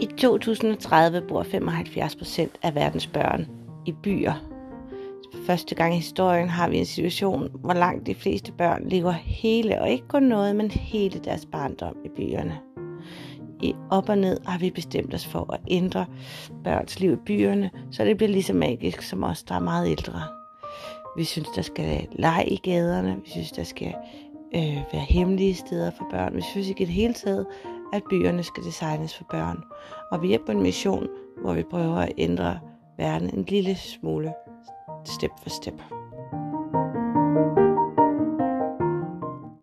I 0.00 0.06
2030 0.06 1.20
bor 1.28 1.42
75 1.42 2.16
procent 2.16 2.52
af 2.62 2.74
verdens 2.74 3.06
børn 3.06 3.46
i 3.86 3.92
byer. 3.92 4.32
Første 5.46 5.74
gang 5.74 5.94
i 5.94 5.96
historien 5.96 6.48
har 6.48 6.68
vi 6.68 6.78
en 6.78 6.86
situation, 6.86 7.50
hvor 7.60 7.74
langt 7.74 8.06
de 8.06 8.14
fleste 8.14 8.52
børn 8.52 8.88
lever 8.88 9.10
hele, 9.12 9.80
og 9.80 9.90
ikke 9.90 10.08
kun 10.08 10.22
noget, 10.22 10.56
men 10.56 10.70
hele 10.70 11.18
deres 11.18 11.46
barndom 11.52 11.96
i 12.04 12.08
byerne. 12.08 12.58
I 13.62 13.74
op 13.90 14.08
og 14.08 14.18
ned 14.18 14.40
har 14.46 14.58
vi 14.58 14.70
bestemt 14.70 15.14
os 15.14 15.26
for 15.26 15.52
at 15.52 15.60
ændre 15.68 16.06
børns 16.64 17.00
liv 17.00 17.12
i 17.12 17.16
byerne, 17.26 17.70
så 17.90 18.04
det 18.04 18.16
bliver 18.16 18.30
lige 18.30 18.42
så 18.42 18.52
magisk 18.52 19.02
som 19.02 19.24
os, 19.24 19.42
der 19.42 19.54
er 19.54 19.60
meget 19.60 19.90
ældre. 19.90 20.22
Vi 21.16 21.24
synes, 21.24 21.48
der 21.48 21.62
skal 21.62 22.06
lege 22.12 22.48
i 22.48 22.56
gaderne. 22.56 23.16
Vi 23.24 23.30
synes, 23.30 23.52
der 23.52 23.64
skal 23.64 23.94
øh, 24.54 24.76
være 24.92 25.06
hemmelige 25.08 25.54
steder 25.54 25.90
for 25.90 26.06
børn. 26.10 26.36
Vi 26.36 26.42
synes 26.42 26.68
ikke 26.68 26.82
i 26.82 26.86
det 26.86 26.94
hele 26.94 27.14
taget, 27.14 27.46
at 27.92 28.02
byerne 28.10 28.42
skal 28.42 28.64
designes 28.64 29.16
for 29.16 29.24
børn. 29.30 29.64
Og 30.10 30.22
vi 30.22 30.34
er 30.34 30.38
på 30.46 30.52
en 30.52 30.62
mission, 30.62 31.08
hvor 31.42 31.54
vi 31.54 31.62
prøver 31.62 31.96
at 31.96 32.12
ændre 32.18 32.60
verden 32.98 33.38
en 33.38 33.44
lille 33.44 33.76
smule 33.76 34.34
step 35.04 35.30
for 35.42 35.50
step. 35.50 35.82